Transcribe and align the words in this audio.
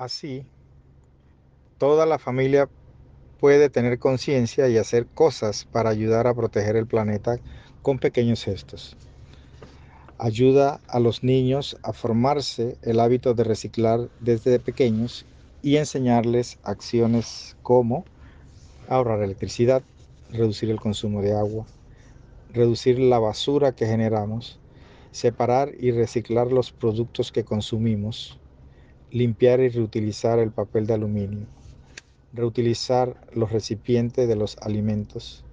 Así, 0.00 0.46
toda 1.76 2.06
la 2.06 2.18
familia 2.18 2.70
puede 3.38 3.68
tener 3.68 3.98
conciencia 3.98 4.66
y 4.70 4.78
hacer 4.78 5.06
cosas 5.06 5.66
para 5.70 5.90
ayudar 5.90 6.26
a 6.26 6.32
proteger 6.32 6.76
el 6.76 6.86
planeta 6.86 7.38
con 7.82 7.98
pequeños 7.98 8.42
gestos. 8.42 8.96
Ayuda 10.16 10.80
a 10.88 11.00
los 11.00 11.22
niños 11.22 11.76
a 11.82 11.92
formarse 11.92 12.78
el 12.80 12.98
hábito 12.98 13.34
de 13.34 13.44
reciclar 13.44 14.08
desde 14.20 14.58
pequeños 14.58 15.26
y 15.62 15.76
enseñarles 15.76 16.56
acciones 16.62 17.54
como 17.62 18.06
ahorrar 18.88 19.22
electricidad, 19.22 19.82
reducir 20.30 20.70
el 20.70 20.80
consumo 20.80 21.20
de 21.20 21.34
agua, 21.34 21.66
reducir 22.54 22.98
la 22.98 23.18
basura 23.18 23.72
que 23.72 23.84
generamos, 23.84 24.58
separar 25.12 25.72
y 25.78 25.90
reciclar 25.90 26.50
los 26.50 26.72
productos 26.72 27.30
que 27.30 27.44
consumimos, 27.44 28.38
limpiar 29.10 29.60
y 29.60 29.68
reutilizar 29.68 30.38
el 30.38 30.50
papel 30.50 30.86
de 30.86 30.94
aluminio, 30.94 31.46
reutilizar 32.32 33.16
los 33.34 33.50
recipientes 33.52 34.28
de 34.28 34.36
los 34.36 34.56
alimentos, 34.58 35.44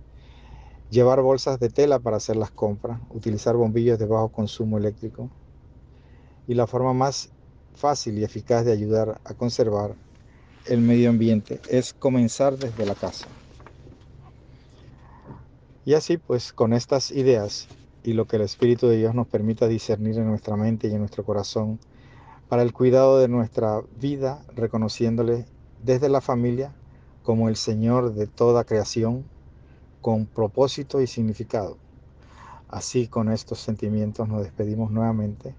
llevar 0.89 1.21
bolsas 1.21 1.59
de 1.59 1.69
tela 1.69 1.99
para 1.99 2.17
hacer 2.17 2.35
las 2.35 2.51
compras, 2.51 2.99
utilizar 3.09 3.55
bombillos 3.55 3.99
de 3.99 4.05
bajo 4.05 4.29
consumo 4.29 4.77
eléctrico. 4.77 5.29
Y 6.47 6.53
la 6.53 6.67
forma 6.67 6.93
más 6.93 7.29
fácil 7.75 8.17
y 8.17 8.23
eficaz 8.23 8.65
de 8.65 8.71
ayudar 8.71 9.19
a 9.25 9.33
conservar 9.33 9.95
el 10.65 10.81
medio 10.81 11.09
ambiente 11.09 11.59
es 11.69 11.93
comenzar 11.93 12.57
desde 12.57 12.85
la 12.85 12.95
casa. 12.95 13.27
Y 15.85 15.93
así 15.93 16.17
pues 16.17 16.51
con 16.51 16.73
estas 16.73 17.11
ideas 17.11 17.67
y 18.03 18.13
lo 18.13 18.25
que 18.25 18.37
el 18.37 18.41
Espíritu 18.41 18.87
de 18.87 18.97
Dios 18.97 19.15
nos 19.15 19.27
permita 19.27 19.67
discernir 19.67 20.17
en 20.17 20.27
nuestra 20.27 20.55
mente 20.55 20.87
y 20.87 20.91
en 20.91 20.99
nuestro 20.99 21.23
corazón 21.23 21.79
para 22.49 22.61
el 22.63 22.73
cuidado 22.73 23.19
de 23.19 23.27
nuestra 23.27 23.81
vida, 23.99 24.41
reconociéndole 24.55 25.45
desde 25.83 26.09
la 26.09 26.21
familia 26.21 26.73
como 27.23 27.49
el 27.49 27.57
Señor 27.57 28.13
de 28.13 28.27
toda 28.27 28.63
creación, 28.63 29.25
con 30.01 30.25
propósito 30.25 31.01
y 31.01 31.07
significado. 31.07 31.77
Así, 32.69 33.07
con 33.07 33.29
estos 33.29 33.59
sentimientos 33.59 34.29
nos 34.29 34.43
despedimos 34.43 34.91
nuevamente, 34.91 35.55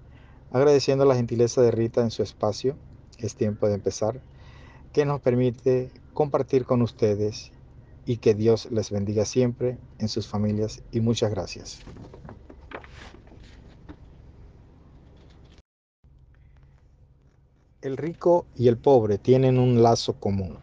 agradeciendo 0.51 1.05
la 1.05 1.15
gentileza 1.15 1.61
de 1.61 1.71
Rita 1.71 2.01
en 2.01 2.11
su 2.11 2.23
espacio. 2.23 2.75
Es 3.19 3.35
tiempo 3.35 3.67
de 3.67 3.75
empezar, 3.75 4.21
que 4.93 5.05
nos 5.05 5.21
permite 5.21 5.91
compartir 6.13 6.65
con 6.65 6.81
ustedes 6.81 7.51
y 8.05 8.17
que 8.17 8.33
Dios 8.33 8.71
les 8.71 8.89
bendiga 8.89 9.25
siempre 9.25 9.77
en 9.99 10.07
sus 10.07 10.27
familias 10.27 10.81
y 10.91 11.01
muchas 11.01 11.29
gracias. 11.29 11.79
El 17.81 17.95
rico 17.95 18.45
y 18.57 18.67
el 18.67 18.77
pobre 18.77 19.17
tienen 19.17 19.57
un 19.57 19.81
lazo 19.81 20.11
común. 20.11 20.57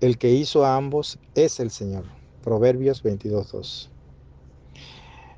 El 0.00 0.18
que 0.18 0.30
hizo 0.30 0.64
a 0.64 0.74
ambos 0.74 1.20
es 1.36 1.60
el 1.60 1.70
Señor. 1.70 2.06
Proverbios 2.42 3.04
22.2. 3.04 3.88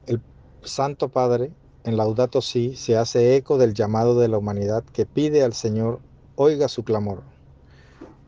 El 0.07 0.23
Santo 0.63 1.11
Padre 1.11 1.53
en 1.85 1.99
Laudato 1.99 2.41
Si 2.41 2.77
se 2.77 2.97
hace 2.97 3.37
eco 3.37 3.59
del 3.59 3.75
llamado 3.75 4.19
de 4.19 4.29
la 4.29 4.39
humanidad 4.39 4.85
que 4.85 5.05
pide 5.05 5.45
al 5.45 5.53
Señor 5.53 6.01
oiga 6.35 6.69
su 6.69 6.83
clamor, 6.83 7.21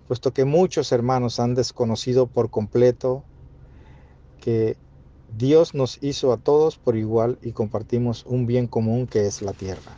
puesto 0.08 0.34
que 0.34 0.44
muchos 0.44 0.92
hermanos 0.92 1.40
han 1.40 1.54
desconocido 1.54 2.26
por 2.26 2.50
completo 2.50 3.24
que 4.42 4.76
Dios 5.38 5.74
nos 5.74 6.02
hizo 6.02 6.34
a 6.34 6.36
todos 6.36 6.76
por 6.76 6.96
igual 6.96 7.38
y 7.40 7.52
compartimos 7.52 8.26
un 8.26 8.46
bien 8.46 8.66
común 8.66 9.06
que 9.06 9.26
es 9.26 9.40
la 9.40 9.54
tierra. 9.54 9.96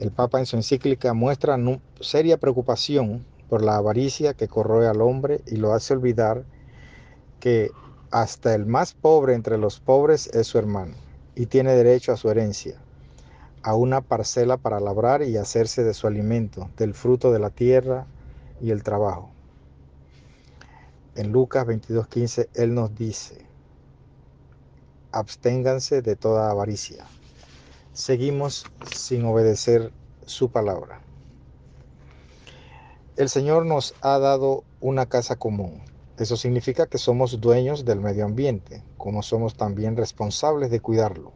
El 0.00 0.12
Papa 0.12 0.38
en 0.38 0.46
su 0.46 0.56
encíclica 0.56 1.12
muestra 1.12 1.58
seria 2.00 2.38
preocupación 2.38 3.26
por 3.50 3.62
la 3.62 3.76
avaricia 3.76 4.32
que 4.32 4.48
corroe 4.48 4.88
al 4.88 5.02
hombre 5.02 5.42
y 5.46 5.56
lo 5.56 5.74
hace 5.74 5.92
olvidar 5.92 6.44
que 7.38 7.70
hasta 8.10 8.54
el 8.54 8.64
más 8.64 8.94
pobre 8.94 9.34
entre 9.34 9.58
los 9.58 9.78
pobres 9.78 10.28
es 10.28 10.46
su 10.46 10.56
hermano 10.56 10.94
y 11.34 11.44
tiene 11.44 11.74
derecho 11.74 12.12
a 12.12 12.16
su 12.16 12.30
herencia, 12.30 12.78
a 13.62 13.74
una 13.74 14.00
parcela 14.00 14.56
para 14.56 14.80
labrar 14.80 15.22
y 15.22 15.36
hacerse 15.36 15.84
de 15.84 15.92
su 15.92 16.06
alimento, 16.06 16.70
del 16.78 16.94
fruto 16.94 17.30
de 17.30 17.38
la 17.38 17.50
tierra 17.50 18.06
y 18.62 18.70
el 18.70 18.82
trabajo. 18.82 19.28
En 21.14 21.30
Lucas 21.30 21.66
22:15 21.66 22.48
Él 22.54 22.72
nos 22.72 22.94
dice, 22.94 23.44
absténganse 25.12 26.00
de 26.00 26.16
toda 26.16 26.50
avaricia 26.50 27.04
seguimos 27.92 28.64
sin 28.94 29.24
obedecer 29.24 29.92
su 30.24 30.50
palabra. 30.50 31.00
El 33.16 33.28
Señor 33.28 33.66
nos 33.66 33.94
ha 34.00 34.18
dado 34.18 34.64
una 34.80 35.06
casa 35.06 35.36
común. 35.36 35.82
Eso 36.16 36.36
significa 36.36 36.86
que 36.86 36.98
somos 36.98 37.40
dueños 37.40 37.84
del 37.84 38.00
medio 38.00 38.24
ambiente, 38.24 38.82
como 38.96 39.22
somos 39.22 39.56
también 39.56 39.96
responsables 39.96 40.70
de 40.70 40.80
cuidarlo. 40.80 41.32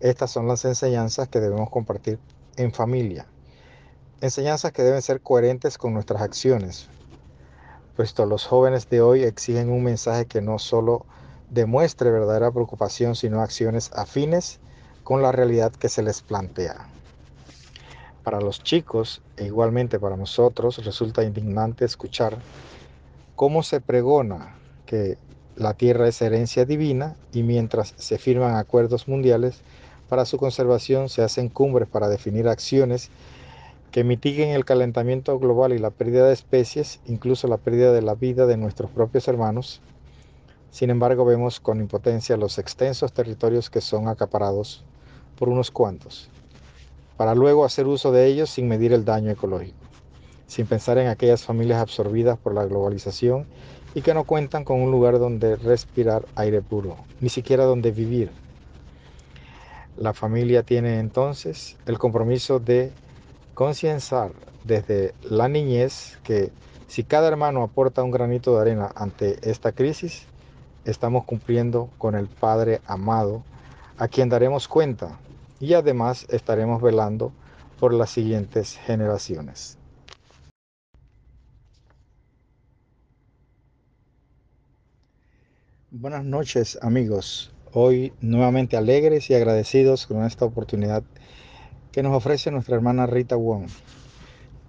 Estas 0.00 0.30
son 0.30 0.48
las 0.48 0.64
enseñanzas 0.64 1.28
que 1.28 1.40
debemos 1.40 1.70
compartir 1.70 2.18
en 2.56 2.72
familia. 2.72 3.26
Enseñanzas 4.20 4.72
que 4.72 4.82
deben 4.82 5.02
ser 5.02 5.20
coherentes 5.20 5.76
con 5.76 5.92
nuestras 5.92 6.22
acciones, 6.22 6.88
puesto 7.96 8.26
los 8.26 8.46
jóvenes 8.46 8.88
de 8.88 9.00
hoy 9.00 9.24
exigen 9.24 9.70
un 9.70 9.84
mensaje 9.84 10.26
que 10.26 10.40
no 10.40 10.58
solo 10.58 11.04
demuestre 11.50 12.10
verdadera 12.10 12.50
preocupación, 12.50 13.14
sino 13.14 13.40
acciones 13.42 13.90
afines 13.92 14.60
con 15.10 15.22
la 15.22 15.32
realidad 15.32 15.72
que 15.72 15.88
se 15.88 16.04
les 16.04 16.22
plantea. 16.22 16.86
Para 18.22 18.40
los 18.40 18.62
chicos, 18.62 19.22
e 19.36 19.46
igualmente 19.46 19.98
para 19.98 20.16
nosotros, 20.16 20.84
resulta 20.84 21.24
indignante 21.24 21.84
escuchar 21.84 22.38
cómo 23.34 23.64
se 23.64 23.80
pregona 23.80 24.54
que 24.86 25.18
la 25.56 25.74
tierra 25.74 26.06
es 26.06 26.22
herencia 26.22 26.64
divina 26.64 27.16
y 27.32 27.42
mientras 27.42 27.92
se 27.96 28.18
firman 28.18 28.54
acuerdos 28.54 29.08
mundiales 29.08 29.62
para 30.08 30.24
su 30.24 30.38
conservación, 30.38 31.08
se 31.08 31.22
hacen 31.22 31.48
cumbres 31.48 31.88
para 31.88 32.08
definir 32.08 32.46
acciones 32.46 33.10
que 33.90 34.04
mitiguen 34.04 34.50
el 34.50 34.64
calentamiento 34.64 35.40
global 35.40 35.72
y 35.72 35.80
la 35.80 35.90
pérdida 35.90 36.28
de 36.28 36.34
especies, 36.34 37.00
incluso 37.04 37.48
la 37.48 37.56
pérdida 37.56 37.92
de 37.92 38.02
la 38.02 38.14
vida 38.14 38.46
de 38.46 38.56
nuestros 38.56 38.92
propios 38.92 39.26
hermanos. 39.26 39.80
Sin 40.70 40.88
embargo, 40.88 41.24
vemos 41.24 41.58
con 41.58 41.80
impotencia 41.80 42.36
los 42.36 42.58
extensos 42.60 43.12
territorios 43.12 43.70
que 43.70 43.80
son 43.80 44.06
acaparados 44.06 44.84
por 45.40 45.48
unos 45.48 45.70
cuantos, 45.70 46.28
para 47.16 47.34
luego 47.34 47.64
hacer 47.64 47.86
uso 47.86 48.12
de 48.12 48.26
ellos 48.26 48.50
sin 48.50 48.68
medir 48.68 48.92
el 48.92 49.06
daño 49.06 49.30
ecológico, 49.30 49.78
sin 50.46 50.66
pensar 50.66 50.98
en 50.98 51.08
aquellas 51.08 51.44
familias 51.44 51.80
absorbidas 51.80 52.38
por 52.38 52.54
la 52.54 52.66
globalización 52.66 53.46
y 53.94 54.02
que 54.02 54.12
no 54.12 54.24
cuentan 54.24 54.64
con 54.64 54.82
un 54.82 54.90
lugar 54.90 55.18
donde 55.18 55.56
respirar 55.56 56.26
aire 56.34 56.60
puro, 56.60 56.98
ni 57.22 57.30
siquiera 57.30 57.64
donde 57.64 57.90
vivir. 57.90 58.30
La 59.96 60.12
familia 60.12 60.62
tiene 60.62 60.98
entonces 60.98 61.78
el 61.86 61.98
compromiso 61.98 62.60
de 62.60 62.92
concienciar 63.54 64.32
desde 64.64 65.14
la 65.22 65.48
niñez 65.48 66.18
que 66.22 66.52
si 66.86 67.02
cada 67.02 67.28
hermano 67.28 67.62
aporta 67.62 68.02
un 68.02 68.10
granito 68.10 68.54
de 68.54 68.60
arena 68.60 68.90
ante 68.94 69.38
esta 69.48 69.72
crisis, 69.72 70.26
estamos 70.84 71.24
cumpliendo 71.24 71.88
con 71.96 72.14
el 72.14 72.26
Padre 72.26 72.82
amado, 72.86 73.42
a 73.96 74.06
quien 74.06 74.28
daremos 74.28 74.68
cuenta 74.68 75.18
y 75.60 75.74
además 75.74 76.26
estaremos 76.30 76.80
velando 76.80 77.32
por 77.78 77.92
las 77.92 78.10
siguientes 78.10 78.78
generaciones. 78.78 79.76
Buenas 85.90 86.24
noches 86.24 86.78
amigos, 86.82 87.52
hoy 87.72 88.12
nuevamente 88.20 88.76
alegres 88.76 89.28
y 89.28 89.34
agradecidos 89.34 90.06
con 90.06 90.24
esta 90.24 90.46
oportunidad 90.46 91.02
que 91.92 92.02
nos 92.02 92.16
ofrece 92.16 92.50
nuestra 92.50 92.76
hermana 92.76 93.06
Rita 93.06 93.36
Wong 93.36 93.66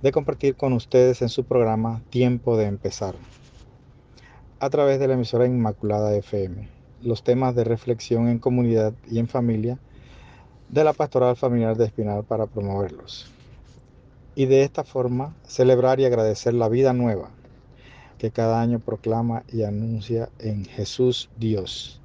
de 0.01 0.12
compartir 0.12 0.56
con 0.56 0.74
ustedes 0.74 1.21
en 1.21 1.30
su 1.30 1.44
programa 1.45 2.01
Tiempo 2.10 2.57
de 2.57 2.65
Empezar 2.65 3.15
a 4.60 4.69
través 4.69 5.00
de 5.00 5.07
la 5.07 5.13
emisora 5.13 5.45
Inmaculada 5.45 6.13
FM 6.15 6.68
los 7.04 7.24
temas 7.24 7.56
de 7.56 7.63
reflexión 7.63 8.27
en 8.27 8.39
comunidad 8.39 8.94
y 9.10 9.19
en 9.19 9.27
familia 9.27 9.80
de 10.71 10.85
la 10.85 10.94
pastoral 10.94 11.35
familiar 11.35 11.75
de 11.75 11.85
Espinal 11.85 12.23
para 12.23 12.47
promoverlos. 12.47 13.29
Y 14.35 14.45
de 14.45 14.63
esta 14.63 14.85
forma 14.85 15.35
celebrar 15.45 16.00
y 16.00 16.06
agradecer 16.06 16.53
la 16.53 16.69
vida 16.69 16.94
nueva 16.94 17.29
que 18.18 18.31
cada 18.31 18.62
año 18.62 18.79
proclama 18.79 19.44
y 19.51 19.63
anuncia 19.63 20.29
en 20.39 20.63
Jesús 20.63 21.29
Dios. 21.38 22.00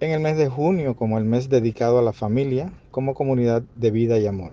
En 0.00 0.12
el 0.12 0.20
mes 0.20 0.38
de 0.38 0.48
junio 0.48 0.96
como 0.96 1.18
el 1.18 1.24
mes 1.24 1.50
dedicado 1.50 1.98
a 1.98 2.02
la 2.02 2.14
familia 2.14 2.72
como 2.90 3.14
comunidad 3.14 3.62
de 3.74 3.90
vida 3.90 4.18
y 4.18 4.26
amor. 4.26 4.52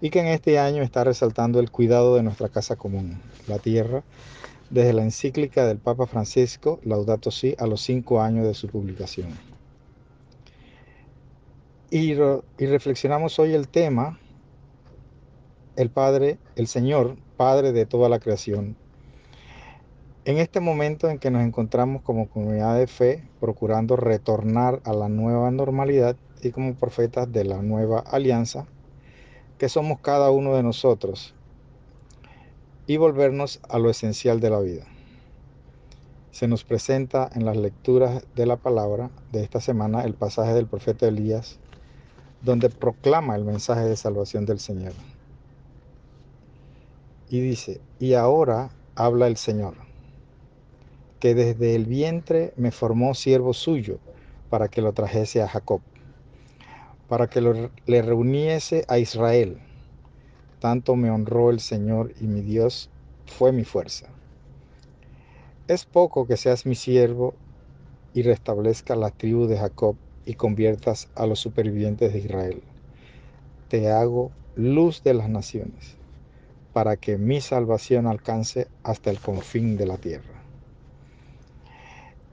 Y 0.00 0.08
que 0.08 0.20
en 0.20 0.28
este 0.28 0.58
año 0.58 0.82
está 0.82 1.04
resaltando 1.04 1.60
el 1.60 1.70
cuidado 1.70 2.16
de 2.16 2.22
nuestra 2.22 2.48
casa 2.48 2.76
común, 2.76 3.20
la 3.46 3.58
tierra, 3.58 4.02
desde 4.70 4.94
la 4.94 5.02
encíclica 5.02 5.66
del 5.66 5.78
Papa 5.78 6.06
Francisco, 6.06 6.80
Laudato 6.84 7.30
Si, 7.30 7.54
a 7.58 7.66
los 7.66 7.82
cinco 7.82 8.22
años 8.22 8.46
de 8.46 8.54
su 8.54 8.68
publicación. 8.68 9.52
Y, 11.94 12.14
reflexionamos 12.58 13.38
hoy 13.38 13.52
el 13.52 13.68
tema 13.68 14.18
el 15.76 15.90
Padre, 15.90 16.38
el 16.56 16.66
Señor, 16.66 17.18
Padre 17.36 17.72
de 17.72 17.84
toda 17.84 18.08
la 18.08 18.18
creación. 18.18 18.76
En 20.24 20.38
este 20.38 20.60
momento 20.60 21.10
en 21.10 21.18
que 21.18 21.30
nos 21.30 21.42
encontramos 21.42 22.00
como 22.00 22.30
comunidad 22.30 22.78
de 22.78 22.86
fe, 22.86 23.28
procurando 23.40 23.96
retornar 23.96 24.80
a 24.84 24.94
la 24.94 25.10
nueva 25.10 25.50
normalidad 25.50 26.16
y 26.40 26.50
como 26.50 26.76
profetas 26.76 27.30
de 27.30 27.44
la 27.44 27.60
nueva 27.60 27.98
alianza, 27.98 28.66
que 29.58 29.68
somos 29.68 30.00
cada 30.00 30.30
uno 30.30 30.56
de 30.56 30.62
nosotros, 30.62 31.34
y 32.86 32.96
volvernos 32.96 33.60
a 33.68 33.78
lo 33.78 33.90
esencial 33.90 34.40
de 34.40 34.48
la 34.48 34.60
vida. 34.60 34.86
Se 36.30 36.48
nos 36.48 36.64
presenta 36.64 37.28
en 37.34 37.44
las 37.44 37.58
lecturas 37.58 38.24
de 38.34 38.46
la 38.46 38.56
palabra 38.56 39.10
de 39.30 39.42
esta 39.42 39.60
semana 39.60 40.04
el 40.04 40.14
pasaje 40.14 40.54
del 40.54 40.66
profeta 40.66 41.06
Elías, 41.06 41.60
donde 42.42 42.70
proclama 42.70 43.36
el 43.36 43.44
mensaje 43.44 43.82
de 43.82 43.96
salvación 43.96 44.44
del 44.46 44.58
Señor. 44.58 44.92
Y 47.28 47.40
dice, 47.40 47.80
y 47.98 48.14
ahora 48.14 48.70
habla 48.94 49.26
el 49.26 49.36
Señor, 49.36 49.74
que 51.20 51.34
desde 51.34 51.74
el 51.74 51.86
vientre 51.86 52.52
me 52.56 52.72
formó 52.72 53.14
siervo 53.14 53.54
suyo 53.54 53.98
para 54.50 54.68
que 54.68 54.82
lo 54.82 54.92
trajese 54.92 55.40
a 55.40 55.48
Jacob, 55.48 55.80
para 57.08 57.28
que 57.28 57.40
lo, 57.40 57.70
le 57.86 58.02
reuniese 58.02 58.84
a 58.88 58.98
Israel. 58.98 59.58
Tanto 60.58 60.94
me 60.94 61.10
honró 61.10 61.50
el 61.50 61.60
Señor 61.60 62.12
y 62.20 62.26
mi 62.26 62.42
Dios 62.42 62.90
fue 63.26 63.52
mi 63.52 63.64
fuerza. 63.64 64.08
Es 65.68 65.84
poco 65.84 66.26
que 66.26 66.36
seas 66.36 66.66
mi 66.66 66.74
siervo 66.74 67.34
y 68.14 68.22
restablezca 68.22 68.94
la 68.94 69.10
tribu 69.10 69.46
de 69.46 69.58
Jacob 69.58 69.96
y 70.26 70.34
conviertas 70.34 71.08
a 71.14 71.26
los 71.26 71.40
supervivientes 71.40 72.12
de 72.12 72.18
Israel. 72.20 72.62
Te 73.68 73.90
hago 73.90 74.30
luz 74.54 75.02
de 75.02 75.14
las 75.14 75.28
naciones 75.28 75.96
para 76.72 76.96
que 76.96 77.18
mi 77.18 77.40
salvación 77.40 78.06
alcance 78.06 78.68
hasta 78.82 79.10
el 79.10 79.18
confín 79.18 79.76
de 79.76 79.86
la 79.86 79.98
tierra. 79.98 80.42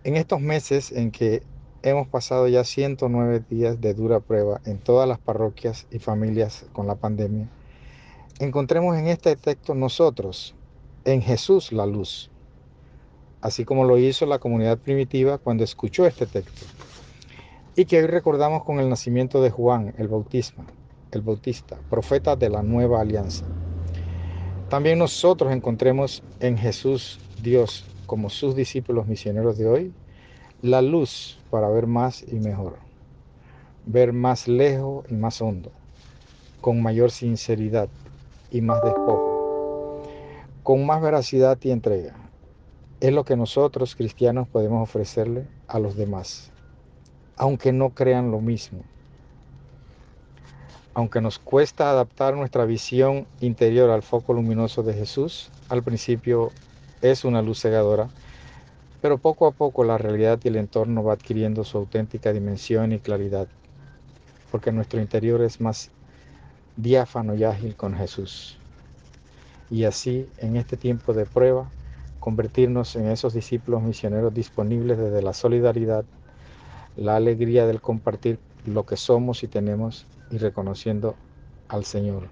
En 0.04 0.16
estos 0.16 0.40
meses 0.40 0.92
en 0.92 1.12
que 1.12 1.44
hemos 1.84 2.08
pasado 2.08 2.48
ya 2.48 2.64
109 2.64 3.44
días 3.50 3.82
de 3.82 3.94
dura 3.94 4.20
prueba 4.20 4.62
en 4.66 4.78
todas 4.78 5.08
las 5.08 5.20
parroquias 5.20 5.88
y 5.92 6.00
familias 6.00 6.66
con 6.74 6.88
la 6.88 6.96
pandemia, 6.96 7.50
encontremos 8.40 8.98
en 8.98 9.08
este 9.08 9.36
texto 9.36 9.76
nosotros, 9.76 10.56
en 11.06 11.22
Jesús 11.22 11.72
la 11.72 11.86
luz, 11.86 12.32
así 13.42 13.66
como 13.66 13.84
lo 13.84 13.98
hizo 13.98 14.26
la 14.26 14.40
comunidad 14.40 14.78
primitiva 14.78 15.38
cuando 15.38 15.64
escuchó 15.64 16.06
este 16.06 16.26
texto, 16.26 16.66
y 17.80 17.86
que 17.86 17.98
hoy 17.98 18.08
recordamos 18.08 18.66
con 18.66 18.82
el 18.82 18.90
nacimiento 18.90 19.42
de 19.42 19.52
Juan 19.52 19.94
el 19.98 20.10
Bautismo, 20.10 20.66
el 21.14 21.22
Bautista, 21.22 21.78
profeta 21.90 22.36
de 22.36 22.50
la 22.50 22.62
nueva 22.62 23.00
alianza. 23.00 23.46
También 24.68 25.00
nosotros 25.00 25.54
encontremos 25.54 26.22
en 26.42 26.58
Jesús, 26.58 27.22
Dios, 27.42 27.86
como 28.06 28.30
sus 28.30 28.54
discípulos 28.54 29.08
misioneros 29.08 29.58
de 29.58 29.70
hoy, 29.70 29.94
la 30.62 30.82
luz 30.82 31.40
para 31.50 31.70
ver 31.70 31.88
más 31.88 32.22
y 32.30 32.36
mejor, 32.36 32.76
ver 33.86 34.12
más 34.12 34.50
lejos 34.50 35.06
y 35.10 35.14
más 35.14 35.42
hondo, 35.42 35.72
con 36.60 36.82
mayor 36.82 37.12
sinceridad 37.12 37.88
y 38.52 38.60
más 38.60 38.84
despojo, 38.84 40.04
con 40.64 40.86
más 40.86 41.02
veracidad 41.02 41.58
y 41.62 41.72
entrega. 41.72 42.14
Es 43.00 43.14
lo 43.14 43.24
que 43.24 43.38
nosotros 43.38 43.96
cristianos 43.96 44.50
podemos 44.50 44.84
ofrecerle 44.84 45.48
a 45.70 45.80
los 45.80 45.96
demás, 45.96 46.52
aunque 47.40 47.74
no 47.74 47.90
crean 47.90 48.30
lo 48.30 48.40
mismo 48.40 48.84
aunque 51.00 51.22
nos 51.22 51.40
cuesta 51.40 51.90
adaptar 51.90 52.36
nuestra 52.36 52.66
visión 52.66 53.26
interior 53.40 53.90
al 53.90 54.04
foco 54.04 54.34
luminoso 54.34 54.84
de 54.84 54.94
Jesús, 54.94 55.50
al 55.70 55.82
principio 55.82 56.52
es 57.02 57.24
una 57.24 57.42
luz 57.42 57.62
cegadora, 57.62 58.10
pero 59.02 59.18
poco 59.18 59.48
a 59.48 59.52
poco 59.52 59.86
la 59.86 59.98
realidad 59.98 60.40
y 60.44 60.50
el 60.50 60.58
entorno 60.58 61.02
va 61.02 61.14
adquiriendo 61.14 61.64
su 61.64 61.78
auténtica 61.78 62.34
dimensión 62.34 62.92
y 62.92 63.00
claridad, 63.00 63.48
porque 64.52 64.74
nuestro 64.74 65.00
interior 65.00 65.42
es 65.42 65.62
más 65.62 65.90
diáfano 66.76 67.34
y 67.34 67.46
ágil 67.46 67.76
con 67.78 67.96
Jesús. 67.96 68.58
Y 69.72 69.86
así, 69.86 70.28
en 70.40 70.58
este 70.58 70.76
tiempo 70.76 71.14
de 71.14 71.26
prueba, 71.26 71.70
convertirnos 72.20 72.98
en 72.98 73.08
esos 73.08 73.34
discípulos 73.34 73.82
misioneros 73.84 74.34
disponibles 74.34 74.98
desde 74.98 75.22
la 75.22 75.34
solidaridad, 75.34 76.04
la 77.00 77.16
alegría 77.16 77.66
del 77.66 77.80
compartir 77.80 78.40
lo 78.66 78.86
que 78.86 78.98
somos 78.98 79.44
y 79.44 79.48
tenemos 79.48 80.06
y 80.32 80.38
reconociendo 80.38 81.16
al 81.70 81.86
Señor 81.86 82.28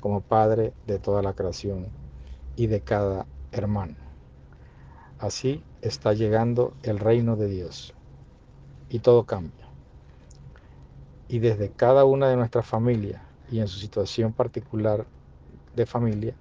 como 0.00 0.20
Padre 0.20 0.74
de 0.86 0.98
toda 0.98 1.22
la 1.22 1.32
creación 1.32 1.86
y 2.54 2.66
de 2.66 2.82
cada 2.82 3.24
hermano. 3.50 3.96
Así 5.18 5.62
está 5.80 6.12
llegando 6.12 6.74
el 6.82 6.98
reino 6.98 7.36
de 7.36 7.48
Dios 7.48 7.94
y 8.90 8.98
todo 8.98 9.24
cambia. 9.24 9.64
Y 11.28 11.38
desde 11.38 11.70
cada 11.70 12.04
una 12.04 12.28
de 12.28 12.36
nuestras 12.36 12.66
familias 12.66 13.22
y 13.50 13.60
en 13.60 13.68
su 13.68 13.78
situación 13.78 14.34
particular 14.34 15.06
de 15.74 15.86
familia, 15.86 16.34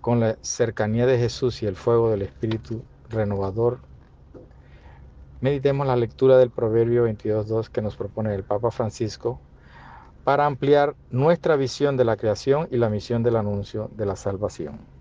con 0.00 0.20
la 0.20 0.38
cercanía 0.40 1.04
de 1.04 1.18
Jesús 1.18 1.62
y 1.62 1.66
el 1.66 1.76
fuego 1.76 2.10
del 2.10 2.22
Espíritu 2.22 2.82
renovador, 3.10 3.80
meditemos 5.44 5.86
la 5.86 5.94
lectura 5.94 6.38
del 6.38 6.48
Proverbio 6.48 7.06
22.2 7.06 7.68
que 7.68 7.82
nos 7.82 7.96
propone 7.96 8.34
el 8.34 8.44
Papa 8.44 8.70
Francisco 8.70 9.38
para 10.24 10.46
ampliar 10.46 10.96
nuestra 11.10 11.54
visión 11.56 11.98
de 11.98 12.04
la 12.06 12.16
creación 12.16 12.66
y 12.70 12.78
la 12.78 12.88
misión 12.88 13.22
del 13.22 13.36
anuncio 13.36 13.90
de 13.94 14.06
la 14.06 14.16
salvación. 14.16 14.93